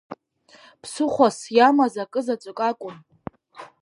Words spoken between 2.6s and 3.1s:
акәын.